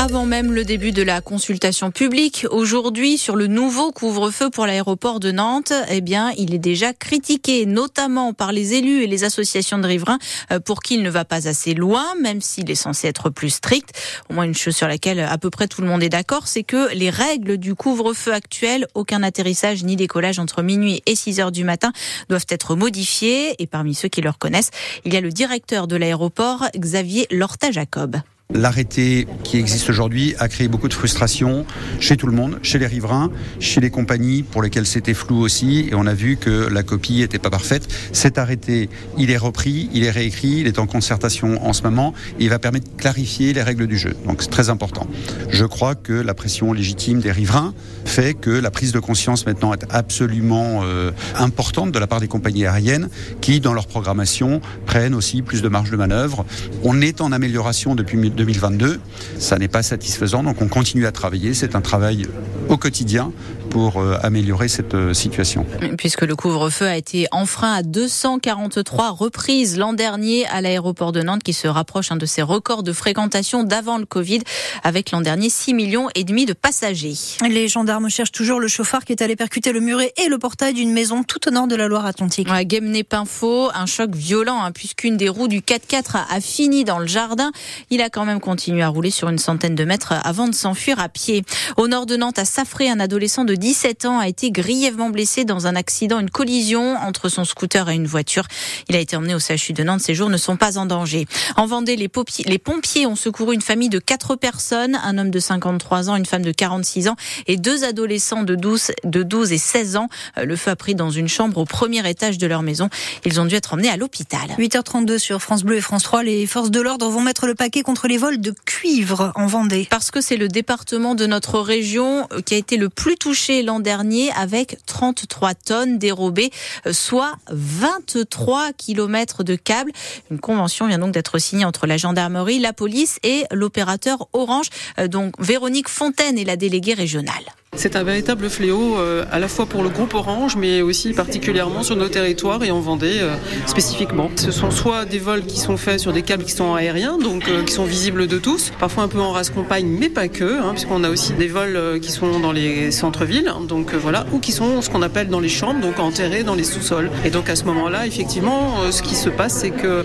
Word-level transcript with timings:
Avant 0.00 0.26
même 0.26 0.52
le 0.52 0.64
début 0.64 0.92
de 0.92 1.02
la 1.02 1.20
consultation 1.20 1.90
publique, 1.90 2.46
aujourd'hui, 2.52 3.18
sur 3.18 3.34
le 3.34 3.48
nouveau 3.48 3.90
couvre-feu 3.90 4.48
pour 4.48 4.64
l'aéroport 4.64 5.18
de 5.18 5.32
Nantes, 5.32 5.72
eh 5.88 6.00
bien, 6.00 6.30
il 6.38 6.54
est 6.54 6.60
déjà 6.60 6.92
critiqué, 6.92 7.66
notamment 7.66 8.32
par 8.32 8.52
les 8.52 8.74
élus 8.74 9.02
et 9.02 9.08
les 9.08 9.24
associations 9.24 9.76
de 9.76 9.88
riverains, 9.88 10.20
euh, 10.52 10.60
pour 10.60 10.82
qui 10.82 10.94
il 10.94 11.02
ne 11.02 11.10
va 11.10 11.24
pas 11.24 11.48
assez 11.48 11.74
loin, 11.74 12.14
même 12.22 12.40
s'il 12.40 12.70
est 12.70 12.76
censé 12.76 13.08
être 13.08 13.28
plus 13.28 13.50
strict. 13.50 13.90
Au 14.30 14.34
moins, 14.34 14.44
une 14.44 14.54
chose 14.54 14.76
sur 14.76 14.86
laquelle 14.86 15.18
à 15.18 15.36
peu 15.36 15.50
près 15.50 15.66
tout 15.66 15.82
le 15.82 15.88
monde 15.88 16.04
est 16.04 16.08
d'accord, 16.08 16.46
c'est 16.46 16.62
que 16.62 16.94
les 16.94 17.10
règles 17.10 17.58
du 17.58 17.74
couvre-feu 17.74 18.32
actuel, 18.32 18.86
aucun 18.94 19.24
atterrissage 19.24 19.82
ni 19.82 19.96
décollage 19.96 20.38
entre 20.38 20.62
minuit 20.62 21.02
et 21.06 21.16
6 21.16 21.40
heures 21.40 21.52
du 21.52 21.64
matin, 21.64 21.90
doivent 22.28 22.46
être 22.50 22.76
modifiées. 22.76 23.60
Et 23.60 23.66
parmi 23.66 23.96
ceux 23.96 24.08
qui 24.08 24.20
le 24.20 24.30
reconnaissent, 24.30 24.70
il 25.04 25.12
y 25.12 25.16
a 25.16 25.20
le 25.20 25.30
directeur 25.30 25.88
de 25.88 25.96
l'aéroport, 25.96 26.66
Xavier 26.76 27.26
Lorta-Jacob. 27.32 28.20
L'arrêté 28.54 29.28
qui 29.44 29.58
existe 29.58 29.90
aujourd'hui 29.90 30.34
a 30.38 30.48
créé 30.48 30.68
beaucoup 30.68 30.88
de 30.88 30.94
frustration 30.94 31.66
chez 32.00 32.16
tout 32.16 32.26
le 32.26 32.32
monde, 32.32 32.58
chez 32.62 32.78
les 32.78 32.86
riverains, 32.86 33.30
chez 33.60 33.82
les 33.82 33.90
compagnies 33.90 34.42
pour 34.42 34.62
lesquelles 34.62 34.86
c'était 34.86 35.12
flou 35.12 35.38
aussi, 35.42 35.86
et 35.90 35.94
on 35.94 36.06
a 36.06 36.14
vu 36.14 36.38
que 36.38 36.66
la 36.66 36.82
copie 36.82 37.16
n'était 37.16 37.38
pas 37.38 37.50
parfaite. 37.50 37.86
Cet 38.12 38.38
arrêté, 38.38 38.88
il 39.18 39.30
est 39.30 39.36
repris, 39.36 39.90
il 39.92 40.02
est 40.02 40.10
réécrit, 40.10 40.60
il 40.60 40.66
est 40.66 40.78
en 40.78 40.86
concertation 40.86 41.62
en 41.62 41.74
ce 41.74 41.82
moment, 41.82 42.14
et 42.40 42.44
il 42.44 42.48
va 42.48 42.58
permettre 42.58 42.90
de 42.90 42.96
clarifier 42.98 43.52
les 43.52 43.62
règles 43.62 43.86
du 43.86 43.98
jeu. 43.98 44.16
Donc 44.26 44.40
c'est 44.40 44.48
très 44.48 44.70
important. 44.70 45.06
Je 45.50 45.66
crois 45.66 45.94
que 45.94 46.14
la 46.14 46.32
pression 46.32 46.72
légitime 46.72 47.20
des 47.20 47.32
riverains 47.32 47.74
fait 48.06 48.32
que 48.32 48.48
la 48.48 48.70
prise 48.70 48.92
de 48.92 48.98
conscience 48.98 49.44
maintenant 49.44 49.74
est 49.74 49.84
absolument 49.90 50.80
euh, 50.84 51.10
importante 51.36 51.92
de 51.92 51.98
la 51.98 52.06
part 52.06 52.20
des 52.20 52.28
compagnies 52.28 52.64
aériennes 52.64 53.10
qui, 53.42 53.60
dans 53.60 53.74
leur 53.74 53.86
programmation, 53.86 54.62
prennent 54.86 55.14
aussi 55.14 55.42
plus 55.42 55.60
de 55.60 55.68
marge 55.68 55.90
de 55.90 55.96
manœuvre. 55.98 56.46
On 56.82 57.02
est 57.02 57.20
en 57.20 57.30
amélioration 57.30 57.94
depuis 57.94 58.16
2022. 58.38 59.00
Ça 59.38 59.58
n'est 59.58 59.68
pas 59.68 59.82
satisfaisant, 59.82 60.42
donc 60.42 60.62
on 60.62 60.68
continue 60.68 61.06
à 61.06 61.12
travailler. 61.12 61.52
C'est 61.52 61.76
un 61.76 61.80
travail 61.80 62.26
au 62.68 62.78
quotidien 62.78 63.32
pour 63.70 63.98
euh, 63.98 64.16
améliorer 64.22 64.68
cette 64.68 64.94
euh, 64.94 65.14
situation. 65.14 65.66
Puisque 65.96 66.22
le 66.22 66.34
couvre-feu 66.34 66.86
a 66.86 66.96
été 66.96 67.26
enfreint 67.30 67.72
à 67.72 67.82
243 67.82 69.10
reprises 69.10 69.78
l'an 69.78 69.92
dernier 69.92 70.46
à 70.46 70.60
l'aéroport 70.60 71.12
de 71.12 71.22
Nantes, 71.22 71.42
qui 71.42 71.52
se 71.52 71.68
rapproche 71.68 72.08
de 72.10 72.26
ses 72.26 72.42
records 72.42 72.82
de 72.82 72.92
fréquentation 72.92 73.64
d'avant 73.64 73.98
le 73.98 74.06
Covid, 74.06 74.40
avec 74.82 75.10
l'an 75.10 75.20
dernier 75.20 75.50
6 75.50 75.74
millions 75.74 76.08
et 76.14 76.24
demi 76.24 76.46
de 76.46 76.52
passagers. 76.52 77.14
Les 77.48 77.68
gendarmes 77.68 78.08
cherchent 78.08 78.32
toujours 78.32 78.60
le 78.60 78.68
chauffard 78.68 79.04
qui 79.04 79.12
est 79.12 79.22
allé 79.22 79.36
percuter 79.36 79.72
le 79.72 79.80
muret 79.80 80.12
et 80.16 80.28
le 80.28 80.38
portail 80.38 80.74
d'une 80.74 80.92
maison 80.92 81.22
tout 81.22 81.48
au 81.48 81.50
nord 81.50 81.66
de 81.66 81.76
la 81.76 81.88
Loire-Atlantique. 81.88 82.48
À 82.50 82.64
Guémené-Pinfo, 82.64 83.70
un 83.74 83.86
choc 83.86 84.14
violent, 84.14 84.62
hein, 84.62 84.72
puisqu'une 84.72 85.16
des 85.16 85.28
roues 85.28 85.48
du 85.48 85.60
4x4 85.60 86.16
a, 86.16 86.26
a 86.34 86.40
fini 86.40 86.84
dans 86.84 86.98
le 86.98 87.06
jardin. 87.06 87.52
Il 87.90 88.00
a 88.00 88.08
quand 88.08 88.24
même 88.24 88.40
continué 88.40 88.82
à 88.82 88.88
rouler 88.88 89.10
sur 89.10 89.28
une 89.28 89.38
centaine 89.38 89.74
de 89.74 89.84
mètres 89.84 90.14
avant 90.24 90.48
de 90.48 90.54
s'enfuir 90.54 90.98
à 91.00 91.08
pied. 91.08 91.44
Au 91.76 91.88
nord 91.88 92.06
de 92.06 92.16
Nantes, 92.16 92.38
à 92.38 92.44
Safré, 92.44 92.88
un 92.88 93.00
adolescent 93.00 93.44
de 93.44 93.54
17 93.58 94.06
ans 94.06 94.18
a 94.18 94.28
été 94.28 94.50
grièvement 94.50 95.10
blessé 95.10 95.44
dans 95.44 95.66
un 95.66 95.74
accident, 95.74 96.20
une 96.20 96.30
collision 96.30 96.96
entre 96.96 97.28
son 97.28 97.44
scooter 97.44 97.88
et 97.90 97.94
une 97.94 98.06
voiture. 98.06 98.44
Il 98.88 98.96
a 98.96 99.00
été 99.00 99.16
emmené 99.16 99.34
au 99.34 99.40
CHU 99.40 99.72
de 99.72 99.82
Nantes. 99.82 100.00
Ses 100.00 100.14
jours 100.14 100.30
ne 100.30 100.36
sont 100.36 100.56
pas 100.56 100.78
en 100.78 100.86
danger. 100.86 101.26
En 101.56 101.66
Vendée, 101.66 101.96
les, 101.96 102.08
pompiers 102.08 103.06
ont 103.06 103.16
secouru 103.16 103.54
une 103.54 103.60
famille 103.60 103.88
de 103.88 103.98
quatre 103.98 104.36
personnes, 104.36 104.98
un 105.02 105.18
homme 105.18 105.30
de 105.30 105.38
53 105.38 106.08
ans, 106.08 106.16
une 106.16 106.26
femme 106.26 106.42
de 106.42 106.52
46 106.52 107.08
ans 107.08 107.16
et 107.46 107.56
deux 107.56 107.84
adolescents 107.84 108.44
de 108.44 108.54
12, 108.54 108.92
de 109.04 109.22
12 109.22 109.52
et 109.52 109.58
16 109.58 109.96
ans. 109.96 110.08
Le 110.42 110.56
feu 110.56 110.70
a 110.70 110.76
pris 110.76 110.94
dans 110.94 111.10
une 111.10 111.28
chambre 111.28 111.58
au 111.58 111.64
premier 111.64 112.08
étage 112.08 112.38
de 112.38 112.46
leur 112.46 112.62
maison. 112.62 112.88
Ils 113.24 113.40
ont 113.40 113.44
dû 113.44 113.56
être 113.56 113.74
emmenés 113.74 113.90
à 113.90 113.96
l'hôpital. 113.96 114.48
8h32 114.58 115.18
sur 115.18 115.42
France 115.42 115.64
Bleu 115.64 115.76
et 115.76 115.80
France 115.80 116.04
3. 116.04 116.22
Les 116.22 116.46
forces 116.46 116.70
de 116.70 116.80
l'ordre 116.80 117.08
vont 117.08 117.22
mettre 117.22 117.46
le 117.46 117.54
paquet 117.54 117.82
contre 117.82 118.06
les 118.06 118.18
vols 118.18 118.40
de 118.40 118.54
cuivre 118.78 119.32
en 119.34 119.48
Vendée. 119.48 119.88
Parce 119.90 120.12
que 120.12 120.20
c'est 120.20 120.36
le 120.36 120.46
département 120.46 121.16
de 121.16 121.26
notre 121.26 121.58
région 121.58 122.28
qui 122.46 122.54
a 122.54 122.58
été 122.58 122.76
le 122.76 122.88
plus 122.88 123.16
touché 123.16 123.64
l'an 123.64 123.80
dernier 123.80 124.30
avec 124.36 124.78
33 124.86 125.54
tonnes 125.54 125.98
dérobées, 125.98 126.50
soit 126.92 127.32
23 127.50 128.72
kilomètres 128.74 129.42
de 129.42 129.56
câbles. 129.56 129.90
Une 130.30 130.38
convention 130.38 130.86
vient 130.86 131.00
donc 131.00 131.10
d'être 131.12 131.40
signée 131.40 131.64
entre 131.64 131.88
la 131.88 131.96
gendarmerie, 131.96 132.60
la 132.60 132.72
police 132.72 133.18
et 133.24 133.46
l'opérateur 133.50 134.28
Orange. 134.32 134.68
Donc 135.08 135.34
Véronique 135.40 135.88
Fontaine 135.88 136.38
est 136.38 136.44
la 136.44 136.54
déléguée 136.54 136.94
régionale. 136.94 137.57
C'est 137.76 137.96
un 137.96 138.02
véritable 138.02 138.48
fléau 138.48 138.98
euh, 138.98 139.24
à 139.30 139.38
la 139.38 139.46
fois 139.46 139.66
pour 139.66 139.82
le 139.82 139.90
groupe 139.90 140.14
Orange, 140.14 140.56
mais 140.56 140.80
aussi 140.80 141.12
particulièrement 141.12 141.82
sur 141.82 141.96
nos 141.96 142.08
territoires 142.08 142.64
et 142.64 142.70
en 142.70 142.80
Vendée 142.80 143.18
euh, 143.20 143.36
spécifiquement. 143.66 144.30
Ce 144.36 144.50
sont 144.50 144.70
soit 144.70 145.04
des 145.04 145.18
vols 145.18 145.44
qui 145.44 145.60
sont 145.60 145.76
faits 145.76 146.00
sur 146.00 146.12
des 146.14 146.22
câbles 146.22 146.44
qui 146.44 146.52
sont 146.52 146.74
aériens, 146.74 147.18
donc 147.18 147.46
euh, 147.46 147.62
qui 147.62 147.74
sont 147.74 147.84
visibles 147.84 148.26
de 148.26 148.38
tous, 148.38 148.72
parfois 148.80 149.04
un 149.04 149.08
peu 149.08 149.20
en 149.20 149.32
race 149.32 149.50
compagne, 149.50 149.86
mais 149.86 150.08
pas 150.08 150.28
que, 150.28 150.60
hein, 150.60 150.70
puisqu'on 150.72 151.04
a 151.04 151.10
aussi 151.10 151.34
des 151.34 151.46
vols 151.46 152.00
qui 152.00 152.10
sont 152.10 152.40
dans 152.40 152.52
les 152.52 152.90
centres-villes, 152.90 153.52
donc 153.68 153.94
voilà, 153.94 154.24
ou 154.32 154.38
qui 154.38 154.52
sont 154.52 154.80
ce 154.80 154.88
qu'on 154.88 155.02
appelle 155.02 155.28
dans 155.28 155.40
les 155.40 155.50
chambres, 155.50 155.80
donc 155.80 155.98
enterrés 155.98 156.44
dans 156.44 156.54
les 156.54 156.64
sous-sols. 156.64 157.10
Et 157.24 157.30
donc 157.30 157.50
à 157.50 157.54
ce 157.54 157.64
moment-là, 157.64 158.06
effectivement, 158.06 158.90
ce 158.90 159.02
qui 159.02 159.14
se 159.14 159.28
passe, 159.28 159.52
c'est 159.52 159.70
que 159.70 160.04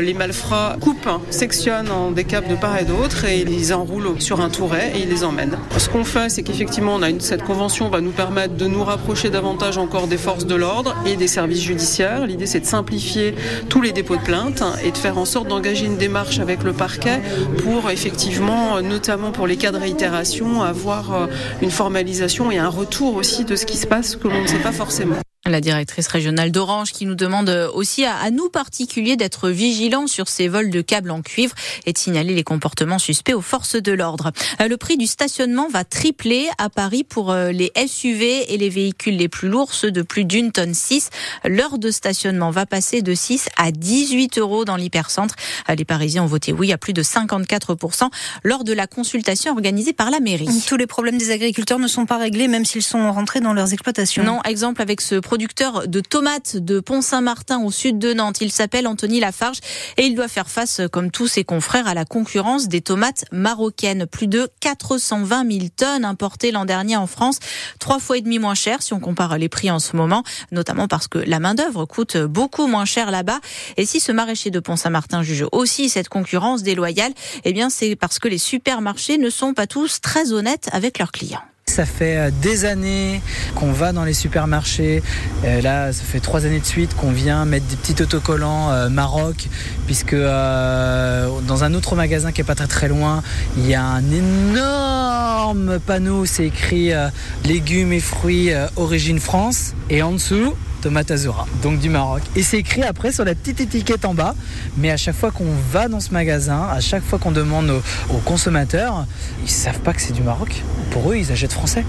les 0.00 0.14
malfrats 0.14 0.76
coupent, 0.80 1.06
hein, 1.08 1.20
sectionnent 1.30 1.90
en 1.90 2.12
des 2.12 2.24
câbles 2.24 2.48
de 2.48 2.54
part 2.54 2.78
et 2.78 2.84
d'autre 2.84 3.24
et 3.24 3.40
ils 3.40 3.74
enroulent 3.74 4.20
sur 4.20 4.40
un 4.40 4.48
touret 4.48 4.92
et 4.94 5.00
ils 5.00 5.08
les 5.08 5.24
emmènent. 5.24 5.58
Ce 5.76 5.88
qu'on 5.88 6.04
fait, 6.04 6.28
c'est 6.28 6.42
qu'effectivement, 6.42 6.99
on 7.00 7.02
a 7.02 7.20
cette 7.20 7.44
convention 7.44 7.88
va 7.88 8.00
nous 8.00 8.10
permettre 8.10 8.56
de 8.56 8.66
nous 8.66 8.84
rapprocher 8.84 9.30
davantage 9.30 9.78
encore 9.78 10.06
des 10.06 10.18
forces 10.18 10.44
de 10.44 10.54
l'ordre 10.54 10.94
et 11.06 11.16
des 11.16 11.28
services 11.28 11.62
judiciaires. 11.62 12.26
L'idée, 12.26 12.46
c'est 12.46 12.60
de 12.60 12.66
simplifier 12.66 13.34
tous 13.70 13.80
les 13.80 13.92
dépôts 13.92 14.16
de 14.16 14.22
plainte 14.22 14.62
et 14.84 14.90
de 14.90 14.96
faire 14.98 15.16
en 15.16 15.24
sorte 15.24 15.48
d'engager 15.48 15.86
une 15.86 15.96
démarche 15.96 16.40
avec 16.40 16.62
le 16.62 16.72
parquet 16.72 17.20
pour 17.64 17.90
effectivement, 17.90 18.82
notamment 18.82 19.32
pour 19.32 19.46
les 19.46 19.56
cas 19.56 19.72
de 19.72 19.78
réitération, 19.78 20.62
avoir 20.62 21.28
une 21.62 21.70
formalisation 21.70 22.50
et 22.50 22.58
un 22.58 22.68
retour 22.68 23.16
aussi 23.16 23.44
de 23.44 23.56
ce 23.56 23.64
qui 23.64 23.78
se 23.78 23.86
passe 23.86 24.16
que 24.16 24.28
l'on 24.28 24.42
ne 24.42 24.46
sait 24.46 24.58
pas 24.58 24.72
forcément. 24.72 25.16
La 25.50 25.60
directrice 25.60 26.06
régionale 26.06 26.52
d'Orange 26.52 26.92
qui 26.92 27.06
nous 27.06 27.16
demande 27.16 27.50
aussi 27.74 28.04
à, 28.04 28.16
à 28.16 28.30
nous 28.30 28.48
particuliers 28.48 29.16
d'être 29.16 29.50
vigilants 29.50 30.06
sur 30.06 30.28
ces 30.28 30.46
vols 30.46 30.70
de 30.70 30.80
câbles 30.80 31.10
en 31.10 31.22
cuivre 31.22 31.54
et 31.86 31.92
de 31.92 31.98
signaler 31.98 32.34
les 32.34 32.44
comportements 32.44 33.00
suspects 33.00 33.34
aux 33.34 33.40
forces 33.40 33.74
de 33.74 33.90
l'ordre. 33.92 34.30
Le 34.60 34.76
prix 34.76 34.96
du 34.96 35.06
stationnement 35.06 35.68
va 35.68 35.84
tripler 35.84 36.48
à 36.58 36.70
Paris 36.70 37.02
pour 37.02 37.34
les 37.34 37.72
SUV 37.86 38.52
et 38.52 38.56
les 38.58 38.68
véhicules 38.68 39.16
les 39.16 39.28
plus 39.28 39.48
lourds, 39.48 39.74
ceux 39.74 39.90
de 39.90 40.02
plus 40.02 40.24
d'une 40.24 40.52
tonne 40.52 40.74
6. 40.74 41.10
L'heure 41.44 41.78
de 41.78 41.90
stationnement 41.90 42.50
va 42.50 42.64
passer 42.66 43.02
de 43.02 43.14
6 43.14 43.48
à 43.56 43.72
18 43.72 44.38
euros 44.38 44.64
dans 44.64 44.76
l'hypercentre. 44.76 45.34
Les 45.68 45.84
Parisiens 45.84 46.22
ont 46.22 46.26
voté 46.26 46.52
oui 46.52 46.72
à 46.72 46.78
plus 46.78 46.92
de 46.92 47.02
54% 47.02 48.08
lors 48.44 48.62
de 48.62 48.72
la 48.72 48.86
consultation 48.86 49.52
organisée 49.52 49.92
par 49.92 50.10
la 50.10 50.20
mairie. 50.20 50.48
Tous 50.68 50.76
les 50.76 50.86
problèmes 50.86 51.18
des 51.18 51.32
agriculteurs 51.32 51.78
ne 51.78 51.88
sont 51.88 52.06
pas 52.06 52.18
réglés 52.18 52.48
même 52.48 52.64
s'ils 52.64 52.82
sont 52.82 53.10
rentrés 53.12 53.40
dans 53.40 53.52
leurs 53.52 53.72
exploitations. 53.72 54.22
Non, 54.22 54.40
exemple 54.44 54.82
avec 54.82 55.00
ce 55.00 55.16
producteur 55.40 55.88
de 55.88 56.00
tomates 56.00 56.58
de 56.58 56.80
Pont-Saint-Martin 56.80 57.62
au 57.62 57.70
sud 57.70 57.98
de 57.98 58.12
Nantes. 58.12 58.42
Il 58.42 58.52
s'appelle 58.52 58.86
Anthony 58.86 59.20
Lafarge 59.20 59.60
et 59.96 60.04
il 60.04 60.14
doit 60.14 60.28
faire 60.28 60.50
face, 60.50 60.82
comme 60.92 61.10
tous 61.10 61.28
ses 61.28 61.44
confrères, 61.44 61.88
à 61.88 61.94
la 61.94 62.04
concurrence 62.04 62.68
des 62.68 62.82
tomates 62.82 63.24
marocaines. 63.32 64.04
Plus 64.04 64.26
de 64.26 64.50
420 64.60 65.50
000 65.50 65.66
tonnes 65.74 66.04
importées 66.04 66.50
l'an 66.50 66.66
dernier 66.66 66.96
en 66.96 67.06
France, 67.06 67.38
trois 67.78 68.00
fois 68.00 68.18
et 68.18 68.20
demi 68.20 68.38
moins 68.38 68.54
cher 68.54 68.82
si 68.82 68.92
on 68.92 69.00
compare 69.00 69.38
les 69.38 69.48
prix 69.48 69.70
en 69.70 69.78
ce 69.78 69.96
moment, 69.96 70.24
notamment 70.52 70.88
parce 70.88 71.08
que 71.08 71.16
la 71.16 71.40
main 71.40 71.54
d'œuvre 71.54 71.86
coûte 71.86 72.18
beaucoup 72.18 72.66
moins 72.66 72.84
cher 72.84 73.10
là-bas. 73.10 73.40
Et 73.78 73.86
si 73.86 73.98
ce 73.98 74.12
maraîcher 74.12 74.50
de 74.50 74.60
Pont-Saint-Martin 74.60 75.22
juge 75.22 75.46
aussi 75.52 75.88
cette 75.88 76.10
concurrence 76.10 76.62
déloyale, 76.62 77.14
eh 77.44 77.54
bien 77.54 77.70
c'est 77.70 77.96
parce 77.96 78.18
que 78.18 78.28
les 78.28 78.36
supermarchés 78.36 79.16
ne 79.16 79.30
sont 79.30 79.54
pas 79.54 79.66
tous 79.66 80.02
très 80.02 80.32
honnêtes 80.32 80.68
avec 80.72 80.98
leurs 80.98 81.12
clients. 81.12 81.40
Ça 81.70 81.86
fait 81.86 82.32
des 82.42 82.64
années 82.64 83.22
qu'on 83.54 83.72
va 83.72 83.92
dans 83.92 84.04
les 84.04 84.14
supermarchés. 84.14 85.02
là, 85.44 85.92
ça 85.92 86.02
fait 86.04 86.20
trois 86.20 86.44
années 86.46 86.60
de 86.60 86.66
suite 86.66 86.94
qu'on 86.96 87.12
vient 87.12 87.44
mettre 87.44 87.66
des 87.66 87.76
petits 87.76 88.02
autocollants 88.02 88.70
euh, 88.70 88.88
Maroc, 88.88 89.48
puisque 89.86 90.14
euh, 90.14 91.28
dans 91.46 91.64
un 91.64 91.74
autre 91.74 91.96
magasin 91.96 92.32
qui 92.32 92.40
est 92.40 92.44
pas 92.44 92.54
très 92.54 92.66
très 92.66 92.88
loin, 92.88 93.22
il 93.56 93.66
y 93.66 93.74
a 93.74 93.84
un 93.84 94.04
énorme 94.10 95.78
panneau, 95.80 96.26
c'est 96.26 96.46
écrit 96.46 96.92
euh, 96.92 97.08
légumes 97.44 97.92
et 97.92 98.00
fruits 98.00 98.50
origine 98.76 99.20
France, 99.20 99.74
et 99.88 100.02
en 100.02 100.12
dessous 100.12 100.54
tomate 100.80 101.10
azura, 101.10 101.46
donc 101.62 101.78
du 101.78 101.88
Maroc. 101.88 102.22
Et 102.36 102.42
c'est 102.42 102.58
écrit 102.58 102.82
après 102.82 103.12
sur 103.12 103.24
la 103.24 103.34
petite 103.34 103.60
étiquette 103.60 104.04
en 104.04 104.14
bas. 104.14 104.34
Mais 104.76 104.90
à 104.90 104.96
chaque 104.96 105.16
fois 105.16 105.30
qu'on 105.30 105.52
va 105.70 105.88
dans 105.88 106.00
ce 106.00 106.12
magasin, 106.12 106.66
à 106.70 106.80
chaque 106.80 107.04
fois 107.04 107.18
qu'on 107.18 107.32
demande 107.32 107.70
aux, 107.70 108.14
aux, 108.14 108.18
consommateurs, 108.18 109.06
ils 109.42 109.50
savent 109.50 109.80
pas 109.80 109.92
que 109.92 110.00
c'est 110.00 110.12
du 110.12 110.22
Maroc. 110.22 110.62
Pour 110.90 111.10
eux, 111.10 111.16
ils 111.16 111.30
achètent 111.32 111.52
français. 111.52 111.84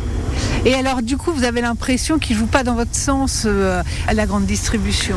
Et 0.66 0.74
alors, 0.76 1.02
du 1.02 1.18
coup, 1.18 1.32
vous 1.32 1.44
avez 1.44 1.62
l'impression 1.62 2.20
qu'ils 2.20 2.36
jouent 2.36 2.46
pas 2.46 2.64
dans 2.64 2.76
votre 2.76 2.96
sens 2.96 3.44
euh, 3.46 3.82
à 4.08 4.14
la 4.14 4.26
grande 4.26 4.46
distribution? 4.46 5.16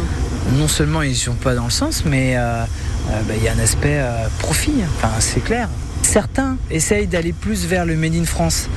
Non 0.59 0.69
seulement 0.69 1.03
ils 1.03 1.15
jouent 1.15 1.33
pas 1.33 1.55
dans 1.55 1.65
le 1.65 1.71
sens, 1.71 2.05
mais 2.05 2.33
il 2.33 2.37
euh, 2.37 2.65
euh, 3.11 3.23
bah, 3.29 3.35
y 3.43 3.49
a 3.49 3.53
un 3.53 3.59
aspect 3.59 4.03
profit. 4.39 4.75
Enfin, 4.97 5.11
c'est 5.19 5.43
clair 5.43 5.69
Certains 6.05 6.59
essayent 6.71 7.09
d'aller 7.09 7.33
plus 7.33 7.67
vers 7.67 7.87
le 7.87 7.97
Made 7.97 8.15
in 8.15 8.25
France, 8.25 8.69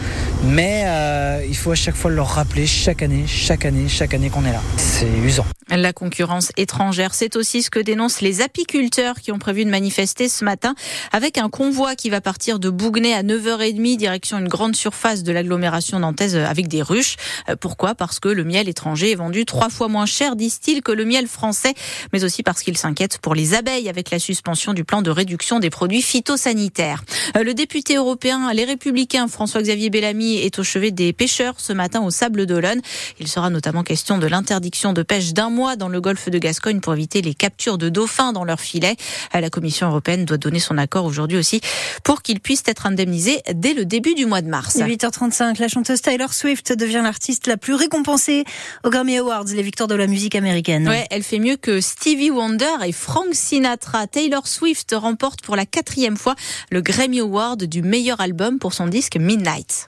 mais 0.45 0.83
euh, 0.85 1.45
il 1.47 1.55
faut 1.55 1.71
à 1.71 1.75
chaque 1.75 1.95
fois 1.95 2.09
leur 2.09 2.29
rappeler 2.29 2.65
chaque 2.65 3.03
année, 3.03 3.25
chaque 3.27 3.65
année, 3.65 3.87
chaque 3.89 4.13
année 4.13 4.29
qu'on 4.29 4.45
est 4.45 4.53
là. 4.53 4.61
C'est 4.77 5.05
usant. 5.23 5.45
La 5.69 5.91
concurrence 5.91 6.53
étrangère, 6.55 7.13
c'est 7.13 7.35
aussi 7.35 7.61
ce 7.61 7.69
que 7.69 7.79
dénoncent 7.79 8.21
les 8.21 8.41
apiculteurs 8.41 9.15
qui 9.15 9.33
ont 9.33 9.37
prévu 9.37 9.65
de 9.65 9.69
manifester 9.69 10.29
ce 10.29 10.45
matin 10.45 10.73
avec 11.11 11.37
un 11.37 11.49
convoi 11.49 11.95
qui 11.95 12.09
va 12.09 12.21
partir 12.21 12.57
de 12.57 12.69
Bougnay 12.69 13.13
à 13.13 13.21
9h30 13.21 13.97
direction 13.97 14.37
une 14.37 14.47
grande 14.47 14.77
surface 14.77 15.23
de 15.23 15.33
l'agglomération 15.33 15.99
nantaise 15.99 16.37
avec 16.37 16.69
des 16.69 16.81
ruches. 16.81 17.17
Euh, 17.49 17.57
pourquoi? 17.59 17.95
Parce 17.95 18.21
que 18.21 18.29
le 18.29 18.45
miel 18.45 18.69
étranger 18.69 19.11
est 19.11 19.15
vendu 19.15 19.43
trois 19.43 19.69
fois 19.69 19.89
moins 19.89 20.05
cher, 20.05 20.37
disent-ils, 20.37 20.81
que 20.81 20.93
le 20.93 21.03
miel 21.03 21.27
français, 21.27 21.73
mais 22.13 22.23
aussi 22.23 22.43
parce 22.43 22.63
qu'ils 22.63 22.77
s'inquiètent 22.77 23.17
pour 23.17 23.35
les 23.35 23.53
abeilles 23.53 23.89
avec 23.89 24.09
la 24.09 24.19
suspension 24.19 24.73
du 24.73 24.85
plan 24.85 25.01
de 25.01 25.11
réduction 25.11 25.59
des 25.59 25.69
produits 25.69 26.01
phytosanitaires. 26.01 27.03
Euh, 27.35 27.43
le 27.43 27.53
député 27.53 27.95
européen 27.95 28.53
Les 28.53 28.65
Républicains 28.65 29.27
François-Xavier 29.27 29.89
Bellamy 29.89 30.37
est 30.37 30.59
au 30.59 30.63
chevet 30.63 30.91
des 30.91 31.13
pêcheurs 31.13 31.55
ce 31.57 31.73
matin 31.73 32.01
au 32.01 32.11
Sable 32.11 32.45
d'Olonne. 32.45 32.81
Il 33.19 33.27
sera 33.27 33.49
notamment 33.49 33.83
question 33.83 34.17
de 34.17 34.27
l'interdiction 34.27 34.93
de 34.93 35.03
pêche 35.03 35.33
d'un 35.33 35.49
mois 35.49 35.75
dans 35.75 35.89
le 35.89 36.01
golfe 36.01 36.29
de 36.29 36.37
Gascogne 36.37 36.79
pour 36.79 36.93
éviter 36.93 37.21
les 37.21 37.33
captures 37.33 37.77
de 37.77 37.89
dauphins 37.89 38.33
dans 38.33 38.43
leurs 38.43 38.59
filets. 38.59 38.95
Euh, 39.35 39.39
la 39.39 39.49
Commission 39.49 39.87
européenne 39.87 40.25
doit 40.25 40.37
donner 40.37 40.59
son 40.59 40.77
accord 40.77 41.05
aujourd'hui 41.05 41.37
aussi 41.37 41.61
pour 42.03 42.21
qu'ils 42.21 42.39
puissent 42.39 42.63
être 42.65 42.85
indemnisés 42.85 43.41
dès 43.53 43.73
le 43.73 43.85
début 43.85 44.13
du 44.13 44.25
mois 44.25 44.41
de 44.41 44.47
mars. 44.47 44.77
8h35, 44.77 45.59
la 45.59 45.67
chanteuse 45.67 46.01
Taylor 46.01 46.33
Swift 46.33 46.73
devient 46.73 47.01
l'artiste 47.03 47.47
la 47.47 47.57
plus 47.57 47.73
récompensée 47.73 48.43
aux 48.83 48.89
Grammy 48.89 49.17
Awards, 49.17 49.45
les 49.53 49.63
victoires 49.63 49.87
de 49.87 49.95
la 49.95 50.07
musique 50.07 50.35
américaine. 50.35 50.87
Ouais, 50.87 51.05
elle 51.09 51.23
fait 51.23 51.39
mieux 51.39 51.55
que 51.55 51.81
Stevie 51.81 52.31
Wonder 52.31 52.65
et 52.85 52.91
Frank 52.91 53.33
Sinatra. 53.33 54.07
Taylor 54.07 54.47
Swift 54.47 54.93
remporte 54.97 55.41
pour 55.41 55.55
la 55.55 55.65
quatrième 55.65 56.17
fois 56.17 56.35
le 56.71 56.81
Grammy 56.81 57.06
Award 57.15 57.63
du 57.63 57.81
meilleur 57.81 58.19
album 58.19 58.59
pour 58.59 58.73
son 58.73 58.87
disque 58.87 59.17
Midnight. 59.17 59.87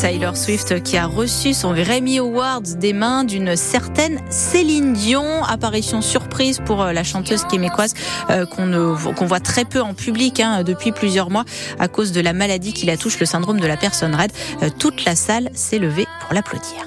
Taylor 0.00 0.36
Swift 0.36 0.82
qui 0.82 0.96
a 0.96 1.06
reçu 1.06 1.52
son 1.52 1.74
Grammy 1.74 2.18
Awards 2.18 2.62
des 2.62 2.92
mains 2.92 3.24
d'une 3.24 3.56
certaine 3.56 4.20
Céline 4.30 4.94
Dion. 4.94 5.44
Apparition 5.44 6.00
surprise 6.00 6.60
pour 6.64 6.82
euh, 6.82 6.92
la 6.92 7.04
chanteuse 7.04 7.44
québécoise 7.44 7.94
euh, 8.30 8.46
qu'on 8.46 9.26
voit 9.26 9.40
très 9.40 9.64
peu 9.64 9.82
en 9.82 9.92
public 9.92 10.40
hein, 10.40 10.62
depuis 10.62 10.92
plusieurs 10.92 11.28
mois 11.28 11.44
à 11.78 11.88
cause 11.88 12.12
de 12.12 12.20
la 12.20 12.32
maladie 12.32 12.72
qui 12.72 12.86
la 12.86 12.96
touche, 12.96 13.18
le 13.18 13.26
syndrome 13.26 13.60
de 13.60 13.66
la 13.66 13.76
personne 13.76 14.14
raide. 14.14 14.32
Euh, 14.62 14.70
toute 14.78 15.04
la 15.04 15.16
salle 15.16 15.50
s'est 15.54 15.78
levée 15.78 16.06
pour 16.20 16.34
l'applaudir. 16.34 16.86